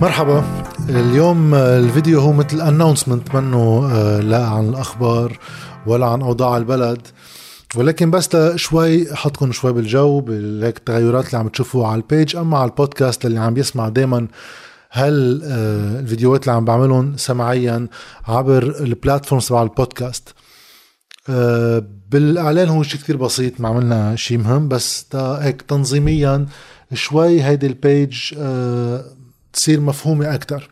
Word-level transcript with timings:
مرحبا. 0.00 0.44
اليوم 0.88 1.54
الفيديو 1.54 2.20
هو 2.20 2.32
مثل 2.32 2.60
announcement 2.60 3.34
منه 3.34 3.88
آه، 3.92 4.20
لا 4.20 4.46
عن 4.46 4.68
الأخبار 4.68 5.38
ولا 5.86 6.06
عن 6.06 6.22
أوضاع 6.22 6.56
البلد. 6.56 7.06
ولكن 7.76 8.10
بس 8.10 8.36
شوي 8.54 9.12
احطكم 9.12 9.52
شوي 9.52 9.72
بالجو 9.72 10.20
بهيك 10.20 10.76
التغيرات 10.76 11.26
اللي 11.26 11.38
عم 11.38 11.48
تشوفوها 11.48 11.88
على 11.88 12.00
ال 12.00 12.07
page 12.07 12.36
أما 12.36 12.58
على 12.58 12.70
البودكاست 12.70 13.26
اللي 13.26 13.40
عم 13.40 13.56
يسمع 13.56 13.88
دائما 13.88 14.28
هل 14.90 15.42
آه، 15.44 16.00
الفيديوهات 16.00 16.42
اللي 16.42 16.52
عم 16.52 16.64
بعملهم 16.64 17.16
سمعيا 17.16 17.88
عبر 18.28 18.62
ال 18.80 18.87
platforms 18.87 19.48
تبع 19.48 19.62
البودكاست 19.62 20.34
آه، 21.28 21.84
بالإعلان 22.10 22.68
هو 22.68 22.82
شيء 22.82 23.00
كتير 23.00 23.16
بسيط 23.16 23.60
ما 23.60 23.68
عملنا 23.68 24.16
شيء 24.16 24.38
مهم 24.38 24.68
بس 24.68 25.06
هيك 25.14 25.62
تنظيميا 25.62 26.46
شوي 26.94 27.42
هيدي 27.42 27.66
ال 27.66 27.80
page 27.80 28.34
تصير 29.54 29.80
مفهومة 29.80 30.34
أكتر. 30.34 30.70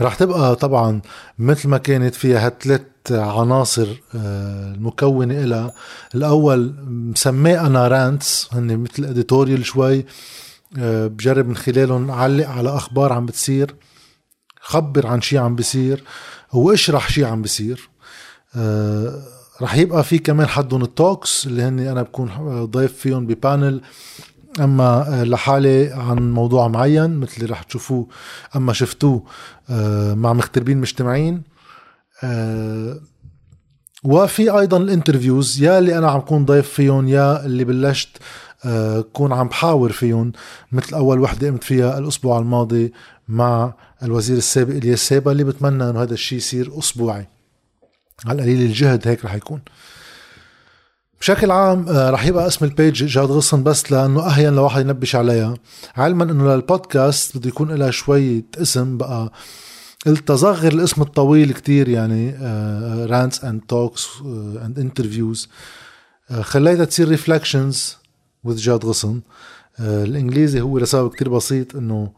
رح 0.00 0.14
تبقى 0.14 0.56
طبعا 0.56 1.00
مثل 1.38 1.68
ما 1.68 1.78
كانت 1.78 2.14
فيها 2.14 2.46
هالثلاث 2.46 2.82
عناصر 3.10 3.88
آه، 4.14 4.72
المكونة 4.74 5.44
إلها. 5.44 5.72
الأول 6.14 6.74
مسمية 6.86 7.66
أنا 7.66 7.88
rants 7.88 8.48
هن 8.52 8.78
مثل 8.78 9.04
editorial 9.04 9.64
شوي 9.66 10.04
آه، 10.78 11.06
بجرب 11.06 11.48
من 11.48 11.56
خلالهم 11.56 12.10
علق 12.10 12.48
على 12.48 12.68
أخبار 12.76 13.12
عم 13.12 13.26
بتصير 13.26 13.74
خبر 14.60 15.06
عن 15.06 15.20
شيء 15.20 15.38
عم 15.38 15.56
بيصير 15.56 16.04
واشرح 16.52 17.10
شيء 17.10 17.24
عم 17.24 17.42
بيصير. 17.42 17.88
آه، 18.56 19.22
رح 19.62 19.76
يبقى 19.76 20.04
في 20.04 20.18
كمان 20.18 20.46
حدهم 20.46 20.82
ال 20.82 20.93
talks 20.93 21.46
اللي 21.46 21.62
هن 21.62 21.78
أنا 21.78 22.02
بكون 22.02 22.30
ضيف 22.64 22.92
فيهم 22.92 23.26
ب 23.26 23.35
panel 23.35 23.80
أما 24.60 25.22
لحالي 25.26 25.92
عن 25.92 26.32
موضوع 26.32 26.68
معين 26.68 27.10
مثل 27.10 27.36
اللي 27.36 27.52
رح 27.52 27.62
تشوفوه 27.62 28.08
أما 28.56 28.72
شفتوه 28.72 29.22
آه، 29.70 30.14
مع 30.14 30.32
مغتربين 30.32 30.78
مجتمعين 30.78 31.42
آه، 32.24 33.00
وفي 34.04 34.50
أيضا 34.50 34.76
ال 34.76 34.84
interviews 34.84 35.62
يا 35.62 35.78
اللي 35.78 35.98
أنا 35.98 36.10
عم 36.10 36.20
كون 36.20 36.44
ضيف 36.44 36.68
فيهم 36.68 37.08
يا 37.08 37.44
اللي 37.44 37.64
بلشت 37.64 38.08
آه، 38.64 39.00
كون 39.00 39.32
عم 39.32 39.48
بحاور 39.48 39.92
فيهم 39.92 40.32
مثل 40.72 40.96
أول 40.96 41.20
وحدة 41.20 41.48
قمت 41.48 41.64
فيها 41.64 41.98
الأسبوع 41.98 42.38
الماضي 42.38 42.92
مع 43.28 43.74
الوزير 44.02 44.36
السابق 44.36 44.74
إلياس 44.74 45.08
سابا 45.08 45.32
اللي 45.32 45.44
بتمنى 45.44 45.90
إنه 45.90 46.02
هذا 46.02 46.14
الشيء 46.14 46.38
يصير 46.38 46.78
أسبوعي. 46.78 47.26
على 48.26 48.38
القليل 48.38 48.60
الجهد 48.62 49.08
هيك 49.08 49.24
رح 49.24 49.34
يكون. 49.34 49.60
بشكل 51.20 51.50
عام 51.50 51.88
آه، 51.88 52.10
رح 52.10 52.26
يبقى 52.26 52.46
اسم 52.46 52.64
ال 52.64 52.72
page 52.72 53.04
جاد 53.04 53.30
غصن 53.30 53.62
بس 53.62 53.92
لأنه 53.92 54.20
أهين 54.20 54.54
لواحد 54.54 54.80
ينبش 54.80 55.16
عليها. 55.16 55.54
علما 55.96 56.24
إنه 56.24 56.54
للبودكاست 56.54 57.36
بده 57.38 57.48
يكون 57.48 57.72
لها 57.72 57.90
شوية 57.90 58.44
اسم 58.62 58.96
بقى. 58.96 59.32
قلت 60.06 60.28
تصغر 60.28 60.72
الاسم 60.72 61.02
الطويل 61.02 61.52
كتير 61.52 61.88
يعني 61.88 62.30
rants 63.06 63.44
and 63.44 63.60
talks 63.68 64.08
and 64.64 64.78
interviews 64.78 65.48
خليتها 66.40 66.84
تصير 66.84 67.08
reflections 67.08 67.96
with 68.44 68.56
جاد 68.56 68.84
غصن. 68.84 69.20
آه، 69.80 70.04
الإنجليزي 70.04 70.60
هو 70.60 70.78
لسبب 70.78 71.10
كتير 71.10 71.28
بسيط 71.28 71.76
إنه 71.76 72.12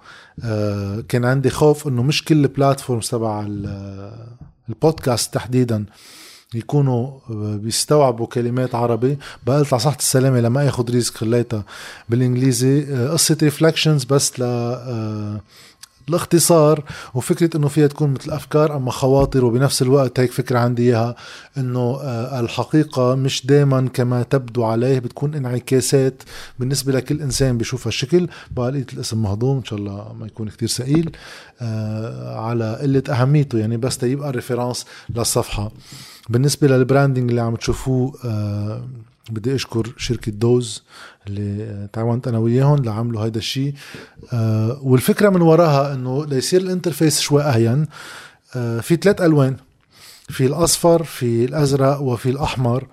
آه، 0.44 1.04
كان 1.08 1.24
عندي 1.24 1.50
خوف 1.50 1.88
إنه 1.88 2.02
مش 2.02 2.24
كل 2.24 2.44
ال 2.44 2.51
platforms 2.51 3.08
تبع 3.08 3.46
البودكاست 4.68 5.34
تحديدا. 5.34 5.84
يكونوا 6.54 7.10
بيستوعبوا 7.56 8.26
كلمات 8.26 8.74
عربي. 8.74 9.18
بقلت 9.46 9.72
على 9.72 9.80
صحة 9.80 9.96
السلامة 9.98 10.40
لما 10.40 10.68
آخذ 10.68 10.90
risk 10.90 11.16
خليتها 11.16 11.64
بالإنجليزي. 12.08 12.94
آه، 12.94 13.08
قصة 13.12 13.36
reflections 13.42 14.04
بس 14.04 14.40
ل 14.40 14.42
آه، 14.42 15.40
الاختصار 16.08 16.84
وفكرة 17.14 17.56
إنه 17.56 17.68
فيها 17.68 17.86
تكون 17.86 18.10
مثل 18.10 18.30
أفكار 18.30 18.76
أما 18.76 18.90
خواطر 18.90 19.44
وبنفس 19.44 19.82
الوقت 19.82 20.20
هيك 20.20 20.32
فكرة 20.32 20.58
عندي 20.58 20.82
إياها 20.82 21.14
إنه 21.58 21.98
آه، 22.02 22.40
الحقيقة 22.40 23.14
مش 23.14 23.46
دائما 23.46 23.88
كما 23.94 24.22
تبدو 24.22 24.64
عليه 24.64 24.98
بتكون 24.98 25.34
انعكاسات 25.34 26.22
بالنسبة 26.58 26.92
لكل 26.92 27.20
إنسان 27.22 27.58
بيشوفها 27.58 27.88
الشكل 27.88 28.28
بقى 28.50 28.70
لقيت 28.70 28.92
الاسم 28.92 29.22
مهضوم 29.22 29.56
إن 29.56 29.64
شاء 29.64 29.78
الله 29.78 30.12
ما 30.20 30.26
يكون 30.26 30.48
كتير 30.48 30.68
ثقيل. 30.68 31.16
على 32.36 32.78
قلة 32.82 33.02
أهميته 33.08 33.58
يعني 33.58 33.76
بس 33.76 33.98
تيبقى 33.98 34.30
reference 34.30 34.86
للصفحة. 35.14 35.70
بالنسبة 36.28 36.68
لل 36.68 36.81
branding 36.81 37.30
اللي 37.30 37.40
عم 37.40 37.56
تشوفوه 37.56 38.12
آه 38.24 38.88
بدي 39.30 39.54
أشكر 39.54 39.92
شركة 39.96 40.32
دوز 40.32 40.82
اللي 41.26 41.88
تعاونت 41.92 42.28
أنا 42.28 42.38
وياهم 42.38 42.84
لعملوا 42.84 43.24
هيدا 43.24 43.38
الشيء 43.38 43.74
آه 44.32 44.80
والفكرة 44.82 45.28
من 45.28 45.42
وراها 45.42 45.94
إنه 45.94 46.26
ليصير 46.26 46.60
ال 46.60 46.66
interface 46.66 47.20
شوي 47.20 47.42
أهين. 47.42 47.86
آه 48.56 48.80
في 48.80 48.96
ثلاث 48.96 49.20
ألوان 49.20 49.56
في 50.28 50.46
الأصفر 50.46 51.02
في 51.02 51.44
الأزرق 51.44 52.00
وفي 52.00 52.30
الأحمر. 52.30 52.86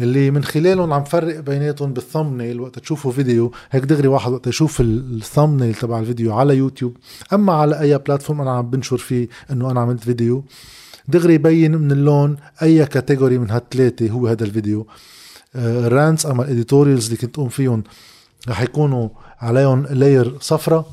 اللي 0.00 0.30
من 0.30 0.44
خلالهم 0.44 0.92
عم 0.92 1.04
فرق 1.04 1.40
بيناتهم 1.40 1.92
بال 1.92 2.04
thumbnail 2.04 2.60
وقت 2.60 2.78
تشوفوا 2.78 3.12
فيديو. 3.12 3.52
هيك 3.70 3.84
دغري 3.84 4.08
واحد 4.08 4.32
وقت 4.32 4.46
يشوف 4.46 4.80
ال 4.80 4.89
thumbnail 4.89 5.74
تبع 5.74 5.98
الفيديو 5.98 6.34
على 6.34 6.56
يوتيوب. 6.56 6.96
أما 7.32 7.52
على 7.52 7.80
أي 7.80 7.98
platform 7.98 8.40
أنا 8.40 8.50
عم 8.50 8.70
بنشر 8.70 8.98
فيه 8.98 9.28
إنه 9.50 9.70
أنا 9.70 9.80
عملت 9.80 10.04
فيديو. 10.04 10.44
دغري 11.10 11.34
يبين 11.34 11.76
من 11.76 11.92
اللون 11.92 12.36
أي 12.62 12.86
category 12.86 13.38
من 13.38 13.50
هالثلاثه 13.50 14.10
هو 14.10 14.26
هذا 14.26 14.44
الفيديو. 14.44 14.86
ال 15.56 15.68
rants 15.68 16.26
أما 16.26 16.44
ال 16.44 16.50
editorials 16.50 17.04
اللي 17.04 17.16
كنت 17.16 17.36
قوم 17.36 17.48
فيهم 17.48 17.84
رح 18.48 18.60
يكونوا 18.60 19.08
عليهم 19.40 19.86
layer 19.86 20.38
صفرة. 20.40 20.86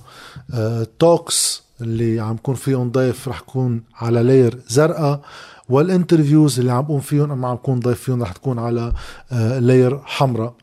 talks 1.00 1.64
آه، 1.82 1.84
اللي 1.84 2.20
عم 2.20 2.38
كون 2.38 2.56
فيهم 2.56 2.92
ضيف 2.92 3.28
رح 3.28 3.40
يكون 3.40 3.84
على 3.96 4.24
layer 4.24 4.60
زرقاء. 4.68 5.22
وال 5.70 5.85
interviews 5.85 6.60
اللي 6.60 6.72
عم 6.72 6.84
قوم 6.84 7.00
فيهم 7.00 7.32
أما 7.32 7.48
عم 7.48 7.56
كون 7.56 7.80
ضيف 7.80 8.02
فيهم 8.02 8.24
رح 8.24 8.32
تكون 8.32 8.60
على 8.60 8.94
layer 9.60 9.96
آه، 9.96 10.02
حمراء. 10.06 10.54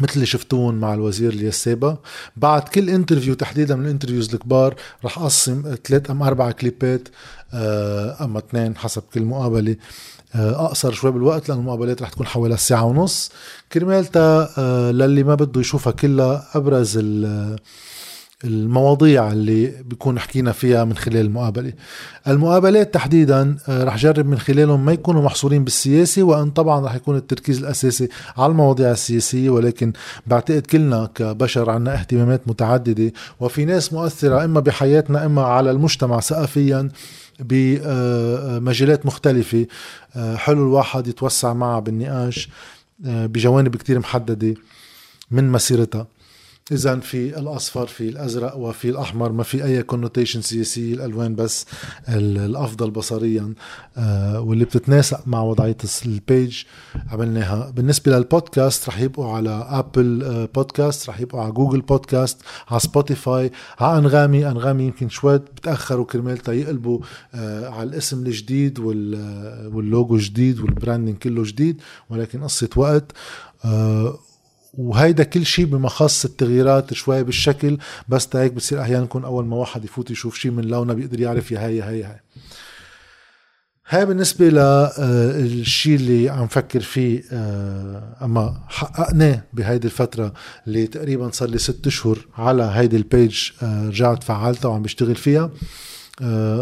مثل 0.00 0.14
اللي 0.14 0.26
شفتوهم 0.26 0.74
مع 0.74 0.94
الوزير 0.94 1.32
إلياس 1.32 1.72
سابا 1.72 1.98
بعد 2.36 2.62
كل 2.62 2.90
interview 2.90 3.34
تحديدا 3.34 3.76
من 3.76 3.84
ال 3.84 3.88
interviews 3.88 4.34
الكبار 4.34 4.74
رح 5.04 5.18
أقسم 5.18 5.76
ثلاث 5.84 6.10
أم 6.10 6.22
أربع 6.22 6.50
كليبات 6.50 7.08
آه، 7.54 8.24
أما 8.24 8.38
اثنين 8.38 8.76
حسب 8.76 9.02
كل 9.14 9.22
مقابلة. 9.22 9.76
آه، 10.34 10.66
أقصر 10.66 10.92
شوي 10.92 11.10
بالوقت 11.10 11.48
لأنه 11.48 11.60
المقابلات 11.60 12.02
رح 12.02 12.08
تكون 12.08 12.26
حوالي 12.26 12.56
ساعه 12.56 12.84
ونص. 12.84 13.30
كرمالتا 13.72 14.48
آه، 14.58 14.90
للي 14.90 15.22
ما 15.22 15.34
بده 15.34 15.60
يشوفها 15.60 15.92
كلها 15.92 16.48
أبرز 16.54 16.98
المواضيع 18.44 19.32
اللي 19.32 19.66
بيكون 19.84 20.18
حكينا 20.18 20.52
فيها 20.52 20.84
من 20.84 20.96
خلال 20.96 21.16
المقابلة. 21.16 21.72
المقابلات 22.28 22.94
تحديدا 22.94 23.56
آه، 23.68 23.84
رح 23.84 23.96
جرب 23.96 24.26
من 24.26 24.38
خلالهم 24.38 24.84
ما 24.84 24.92
يكونوا 24.92 25.22
محصورين 25.22 25.64
بالسياسي 25.64 26.22
وإن 26.22 26.50
طبعا 26.50 26.86
رح 26.86 26.94
يكون 26.94 27.16
التركيز 27.16 27.58
الأساسي 27.58 28.08
على 28.36 28.50
المواضيع 28.50 28.90
السياسية. 28.90 29.50
ولكن 29.50 29.92
بعتقد 30.26 30.66
كلنا 30.66 31.10
كبشر 31.14 31.70
عنا 31.70 31.94
اهتمامات 31.94 32.48
متعددة. 32.48 33.12
وفي 33.40 33.64
ناس 33.64 33.92
مؤثرة 33.92 34.44
إما 34.44 34.60
بحياتنا 34.60 35.26
إما 35.26 35.42
على 35.42 35.70
المجتمع 35.70 36.20
ثقافيا 36.20 36.88
بمجالات 37.40 39.06
مختلفة. 39.06 39.66
آه، 40.16 40.36
حلو 40.36 40.62
الواحد 40.66 41.06
يتوسع 41.06 41.52
معها 41.52 41.80
بالنقاش 41.80 42.48
آه، 43.06 43.26
بجوانب 43.26 43.76
كتير 43.76 43.98
محددة 43.98 44.54
من 45.30 45.52
مسيرتها. 45.52 46.06
اذا 46.70 47.00
في 47.00 47.38
الأصفر 47.38 47.86
في 47.86 48.08
الأزرق 48.08 48.56
وفي 48.56 48.90
الأحمر 48.90 49.32
ما 49.32 49.42
في 49.42 49.64
أي 49.64 49.82
كونوتيشن 49.82 50.42
سياسيه 50.42 50.94
الألوان 50.94 51.34
بس 51.34 51.66
الأفضل 52.08 52.90
بصريا 52.90 53.54
آه، 53.96 54.40
واللي 54.40 54.64
بتتناسق 54.64 55.28
مع 55.28 55.42
وضعية 55.42 55.76
ال 56.06 56.17
page 56.17 56.62
عملناها. 57.10 57.70
بالنسبة 57.70 58.16
للبودكاست 58.16 58.88
رح 58.88 59.00
يبقوا 59.00 59.32
على 59.32 59.66
Apple 59.68 60.48
Podcast 60.54 61.08
رح 61.08 61.20
يبقوا 61.20 61.40
على 61.40 61.52
Google 61.52 61.80
Podcast 61.80 62.38
على 62.68 62.80
Spotify 62.80 63.50
على 63.80 63.98
أنغامي. 63.98 64.48
أنغامي 64.48 64.84
يمكن 64.84 65.08
شوي 65.08 65.38
بتأخروا 65.38 66.04
كرمال 66.04 66.38
يقلبوا 66.48 67.00
آه، 67.34 67.68
على 67.68 67.88
الاسم 67.88 68.26
الجديد 68.26 68.78
واللوجو 68.78 70.16
جديد 70.16 70.60
وال 70.60 70.71
branding 70.71 71.16
كله 71.16 71.42
جديد 71.44 71.80
ولكن 72.10 72.42
قصة 72.44 72.68
وقت 72.76 73.12
آه، 73.64 74.18
وهيدا 74.72 75.24
كل 75.24 75.46
شيء 75.46 75.64
بما 75.64 75.88
خص 75.88 76.24
التغييرات 76.24 76.94
شوي 76.94 77.22
بالشكل 77.22 77.78
بس 78.08 78.36
هيك 78.36 78.52
بصير 78.52 78.80
أحيانا 78.80 79.04
يكون 79.04 79.24
أول 79.24 79.46
ما 79.46 79.56
واحد 79.56 79.84
يفوت 79.84 80.10
يشوف 80.10 80.38
شيء 80.38 80.50
من 80.50 80.64
لونه 80.64 80.94
بيقدر 80.94 81.20
يعرف 81.20 81.52
يا 81.52 81.66
هي 81.66 81.82
هي 81.82 82.04
هي. 82.04 82.20
هاي 83.88 84.06
بالنسبة 84.06 84.48
للشيء 84.48 85.94
اللي 85.94 86.28
عم 86.28 86.46
فكر 86.46 86.80
فيه 86.80 87.22
آه، 87.32 88.16
أما 88.22 88.60
حققناه 88.68 89.42
بهيدي 89.52 89.86
الفترة 89.86 90.32
اللي 90.66 90.86
تقريبا 90.86 91.30
صار 91.30 91.48
لي 91.48 91.58
ست 91.58 91.86
أشهر 91.86 92.18
على 92.34 92.62
هيدي 92.62 92.96
ال 92.96 93.07
page 93.07 93.50
آه، 93.62 93.88
رجعت 93.88 94.22
فعلتها 94.22 94.68
وعم 94.68 94.82
بشتغل 94.82 95.14
فيها. 95.14 95.42
آه، 95.42 95.50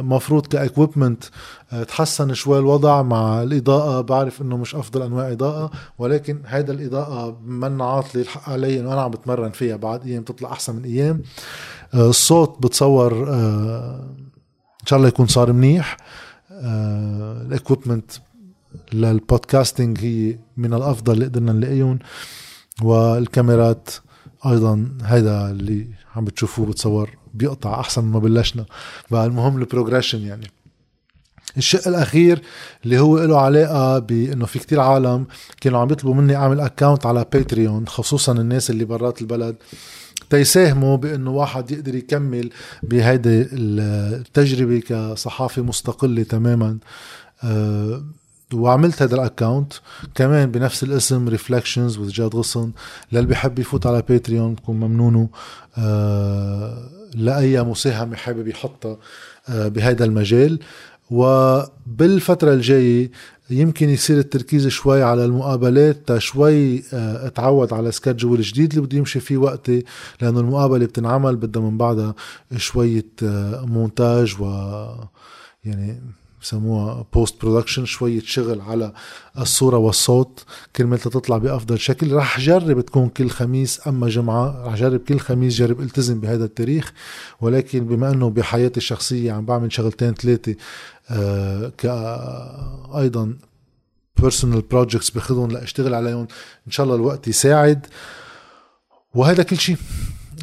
مفروض 0.02 0.46
ك 0.46 0.54
equipment 0.54 1.24
آه، 1.72 1.82
تحسن 1.82 2.34
شوي 2.34 2.58
الوضع 2.58 3.02
مع 3.02 3.42
الإضاءة 3.42 4.00
بعرف 4.00 4.42
إنه 4.42 4.56
مش 4.56 4.74
أفضل 4.74 5.02
أنواع 5.02 5.32
إضاءة 5.32 5.70
ولكن 5.98 6.42
هيدا 6.46 6.72
الإضاءة 6.72 7.38
من 7.44 7.82
عاطلي 7.82 8.22
الحق 8.22 8.48
علي 8.50 8.80
إنه 8.80 8.92
أنا 8.92 9.00
عم 9.00 9.10
بتمرن 9.10 9.50
فيها 9.50 9.76
بعد 9.76 10.06
أيام 10.06 10.22
تطلع 10.22 10.52
أحسن 10.52 10.76
من 10.76 10.84
أيام. 10.84 11.22
الصوت 11.94 12.62
بتصور 12.62 13.28
إن 14.82 14.86
شاء 14.86 14.96
الله 14.96 15.08
يكون 15.08 15.26
صار 15.26 15.52
منيح. 15.52 15.96
ال 16.50 16.66
equipment 16.66 18.10
لل 18.92 19.10
podcasting 19.10 19.98
هي 20.04 20.38
من 20.56 20.74
الأفضل 20.74 21.12
اللي 21.12 21.24
قدرنا 21.24 21.52
نلاقيهم 21.52 21.98
والكاميرات 22.82 23.90
أيضا 24.46 24.98
هيدا 25.02 25.50
اللي 25.50 25.86
عم 26.16 26.24
بتشوفوه 26.24 26.66
بتصور 26.66 27.10
بيقطع 27.34 27.80
أحسن 27.80 28.04
ما 28.04 28.18
بلشنا. 28.18 28.64
بقى 29.10 29.26
المهم 29.26 29.58
ال 29.58 29.64
progression 29.64 30.22
يعني. 30.22 30.50
الشق 31.56 31.88
الأخير 31.88 32.42
اللي 32.84 32.98
هو 32.98 33.24
له 33.24 33.40
علاقة 33.40 33.98
بإنه 33.98 34.46
في 34.46 34.58
كتير 34.58 34.80
عالم 34.80 35.26
كانوا 35.60 35.80
عم 35.80 35.90
يطلبوا 35.90 36.14
مني 36.14 36.36
أعمل 36.36 36.60
account 36.60 37.06
على 37.06 37.26
باتريون 37.32 37.86
خصوصا 37.88 38.32
الناس 38.32 38.70
اللي 38.70 38.84
برات 38.84 39.20
البلد 39.22 39.56
تيساهموا 40.30 40.96
بإنه 40.96 41.30
واحد 41.30 41.70
يقدر 41.70 41.94
يكمل 41.94 42.50
بهيدي 42.82 43.46
التجربة 43.52 44.80
كصحافي 44.80 45.60
مستقل 45.60 46.22
تماما. 46.22 46.78
أه 47.44 48.04
وعملت 48.54 49.02
هذا 49.02 49.14
ال 49.14 49.21
account 49.22 49.72
كمان 50.14 50.50
بنفس 50.50 50.82
الاسم 50.82 51.28
Reflections 51.28 51.98
with 51.98 52.08
جاد 52.08 52.36
غصن 52.36 52.72
للي 53.12 53.26
بيحب 53.26 53.58
يفوت 53.58 53.86
على 53.86 54.02
باتريون 54.08 54.54
بكون 54.54 54.80
ممنونه 54.80 55.28
أه 55.78 56.88
لأي 57.14 57.62
مساهمة 57.62 58.16
حابب 58.16 58.48
يحطها 58.48 58.96
أه 59.48 59.68
بهذا 59.68 60.04
المجال. 60.04 60.58
وبالفترة 61.10 62.52
الجاية 62.52 63.10
يمكن 63.50 63.88
يصير 63.88 64.18
التركيز 64.18 64.68
شوي 64.68 65.02
على 65.02 65.24
المقابلات 65.24 66.18
شوي 66.18 66.82
آه، 66.92 67.26
اتعود 67.26 67.72
على 67.72 67.92
schedule 67.92 68.40
جديد 68.40 68.70
اللي 68.70 68.86
بده 68.86 68.98
يمشي 68.98 69.20
فيه 69.20 69.36
وقتي 69.36 69.84
لأنه 70.22 70.40
المقابلة 70.40 70.86
بتنعمل 70.86 71.36
بدها 71.36 71.62
من 71.62 71.78
بعدها 71.78 72.14
شوية 72.56 73.06
آه، 73.22 73.64
مونتاج 73.64 74.36
و 74.40 74.44
يعني 75.64 76.02
بسموها 76.42 77.06
post 77.12 77.42
production 77.42 77.84
شوية 77.84 78.20
شغل 78.24 78.60
على 78.60 78.92
الصورة 79.38 79.76
والصوت. 79.76 80.44
كرمال 80.76 80.98
تطلع 80.98 81.38
بأفضل 81.38 81.78
شكل. 81.78 82.12
رح 82.12 82.40
جرب 82.40 82.80
تكون 82.80 83.08
كل 83.08 83.30
خميس 83.30 83.88
أما 83.88 84.08
جمعة 84.08 84.66
رح 84.66 84.74
جرب 84.74 85.00
كل 85.00 85.18
خميس 85.18 85.54
جرب 85.54 85.80
التزم 85.80 86.20
بهذا 86.20 86.44
التاريخ. 86.44 86.92
ولكن 87.40 87.86
بما 87.86 88.10
أنه 88.10 88.30
بحياتي 88.30 88.76
الشخصية 88.76 89.32
عم 89.32 89.44
بعمل 89.44 89.72
شغلتين 89.72 90.14
ثلاثة 90.14 90.54
آه 91.10 91.72
كأيضا 91.78 93.36
personal 94.16 94.60
projects 94.60 95.10
باخذهم 95.10 95.50
لأشتغل 95.50 95.94
عليهم 95.94 96.26
إن 96.66 96.72
شاء 96.72 96.84
الله 96.84 96.96
الوقت 96.96 97.28
يساعد. 97.28 97.86
وهذا 99.14 99.42
كل 99.42 99.58
شيء. 99.58 99.76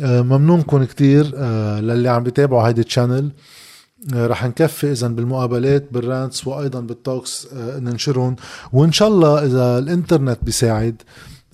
آه 0.03 0.21
ممنونكم 0.21 0.83
كتير 0.83 1.31
آه 1.35 1.79
للي 1.79 2.09
عم 2.09 2.23
بيتابعوا 2.23 2.67
هيدي 2.67 2.81
ال 2.81 2.87
channel 2.87 3.25
آه، 3.25 3.66
رح 4.13 4.45
نكفي 4.45 4.91
اذا 4.91 5.07
بالمقابلات 5.07 5.85
بال 5.91 6.07
rants 6.07 6.47
وأيضا 6.47 6.79
بال 6.79 6.99
talks 6.99 7.47
آه، 7.53 7.79
ننشرهم. 7.79 8.35
وإن 8.73 8.91
شاء 8.91 9.07
الله 9.07 9.45
إذا 9.45 9.77
الإنترنت 9.77 10.39
بيساعد 10.44 11.01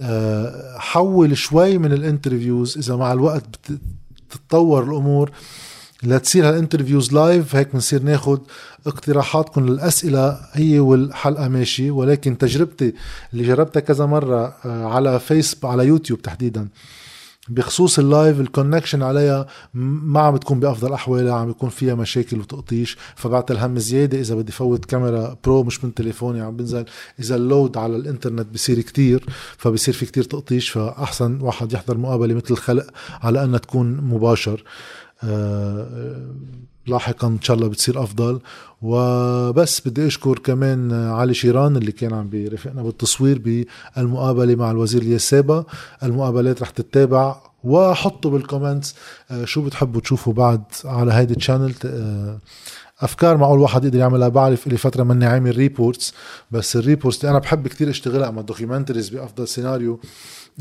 آه، 0.02 0.78
حول 0.78 1.38
شوي 1.38 1.78
من 1.78 1.94
ال 1.94 2.01
interviews. 2.01 2.78
إذا 2.78 2.96
مع 2.96 3.14
الوقت 3.14 3.46
بتتطور 4.30 4.84
الأمور 4.84 5.32
لتصير 6.04 6.50
هال 6.50 6.61
interviews 6.61 7.14
live 7.14 7.56
هيك 7.56 7.74
بنصير 7.74 8.04
ناخد 8.04 8.42
اقتراحاتكم 8.88 9.66
للأسئلة 9.70 10.40
هي 10.54 10.80
والحلقة 10.80 11.48
ماشي 11.48 11.92
ولكن 11.92 12.38
تجربتي 12.38 12.94
اللي 13.34 13.44
جربتها 13.44 13.80
كذا 13.80 14.06
مرة 14.06 14.56
على 14.66 15.20
فيس 15.20 15.58
على 15.64 15.86
يوتيوب 15.86 16.22
تحديدا. 16.22 16.68
بخصوص 17.50 18.00
ال 18.00 18.08
live 18.08 18.40
ال 18.40 18.46
connection 18.46 19.04
عليها 19.04 19.48
ما 19.74 20.20
عم 20.20 20.36
بتكون 20.36 20.60
بأفضل 20.60 20.94
أحوالها 20.94 21.34
عم 21.34 21.48
بيكون 21.48 21.70
فيها 21.70 21.96
مشاكل 21.96 22.40
وتقطيش. 22.40 22.98
فبعتل 23.16 23.52
هم 23.52 23.80
زيادة 23.80 24.20
إذا 24.20 24.36
بدي 24.36 24.52
فوت 24.52 24.86
كاميرا 24.86 25.38
pro 25.44 25.64
مش 25.64 25.84
من 25.84 25.94
تليفوني 25.94 26.42
عم 26.42 26.58
بنزل. 26.58 26.86
إذا 27.20 27.36
ال 27.36 27.44
load 27.44 27.78
على 27.78 27.96
الإنترنت 27.96 28.54
بصير 28.54 28.82
كتير 28.82 29.26
فبصير 29.58 29.94
في 29.94 30.06
كتير 30.06 30.24
تقطيش. 30.24 30.70
فأحسن 30.70 31.42
واحد 31.42 31.74
يحضر 31.74 31.98
مقابلة 31.98 32.34
مثل 32.34 32.52
الخلق 32.52 32.88
على 33.22 33.44
أنها 33.44 33.60
تكون 33.60 33.98
مباشر. 33.98 34.64
أه 35.24 36.28
لاحقا 36.88 37.28
إن 37.28 37.42
شاء 37.42 37.58
الله 37.58 37.68
بتصير 37.68 38.04
أفضل. 38.04 38.40
وبس 38.82 39.88
بدي 39.88 40.08
أشكر 40.08 40.40
كمان 40.40 40.94
علي 40.94 41.34
شيران 41.34 41.78
اللي 41.78 41.92
كان 41.92 42.14
عم 42.14 42.30
بيرافقنا 42.30 42.84
بالتصوير 42.84 43.66
بالمقابلة 43.98 44.56
مع 44.56 44.72
الوزير 44.72 45.02
اليسابة 45.02 45.66
المقابلات 46.04 46.62
رح 46.62 46.70
تتابع 46.70 47.36
وحطوا 47.64 48.32
بال 48.32 48.45
comments 48.45 48.96
آه، 49.32 49.46
شو 49.46 49.62
بتحبوا 49.62 50.02
تشوفوا 50.02 50.34
بعد 50.34 50.64
على 50.86 51.14
هيدي 51.14 51.34
ال 51.34 51.39
channel 51.39 51.74
آه، 51.86 52.40
أفكار 53.04 53.38
معقول 53.38 53.60
واحد 53.60 53.86
يقدر 53.86 54.00
يعملها. 54.00 54.28
بعرف 54.28 54.68
لي 54.68 54.78
فترة 54.78 55.04
ماني 55.04 55.26
عامل 55.26 55.58
reports 55.58 56.14
بس 56.52 56.76
ال 56.76 56.82
reports 56.82 57.26
أنا 57.26 57.40
بحب 57.40 57.68
كتير 57.68 57.90
أشتغلها 57.90 58.32
مع 58.32 58.42
documentaries 58.42 59.10
بأفضل 59.10 59.48
سيناريو 59.48 60.00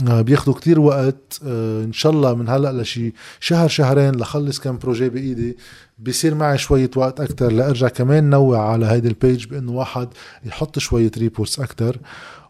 آه، 0.09 0.21
بياخدوا 0.21 0.55
كتير 0.55 0.81
وقت. 0.81 1.41
آه، 1.47 1.85
إن 1.85 1.93
شاء 1.93 2.13
الله 2.13 2.35
من 2.35 2.49
هلأ 2.49 2.83
لشي 2.83 3.13
شهر 3.41 3.69
شهرين 3.69 4.15
لخلص 4.15 4.61
كم 4.61 4.79
projet 4.79 5.09
بإيدي. 5.09 5.57
بيصير 5.99 6.35
معي 6.35 6.59
شوية 6.59 6.91
وقت 6.97 7.21
أكتر 7.21 7.53
لأرجع 7.53 7.89
كمان 7.89 8.31
نوع 8.31 8.71
على 8.71 8.87
هيدي 8.87 9.09
ال 9.09 9.17
page 9.17 9.47
بإنه 9.47 9.73
واحد 9.73 10.09
يحط 10.45 10.79
شوية 10.79 11.11
reports 11.19 11.61
أكتر. 11.61 11.99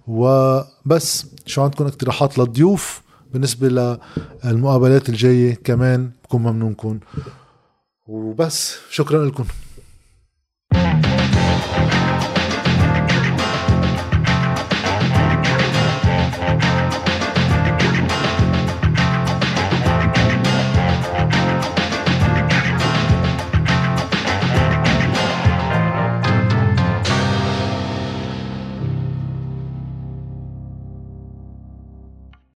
وبس 0.06 1.26
شو 1.46 1.62
عندكم 1.62 1.86
اقتراحات 1.86 2.38
للضيوف 2.38 3.02
بالنسبة 3.32 3.98
للمقابلات 4.44 5.08
الجاية 5.08 5.54
كمان 5.54 6.10
بكون 6.24 6.42
ممنونكم. 6.42 6.98
وبس 8.06 8.76
شكرا 8.90 9.26
لكم. 9.26 9.44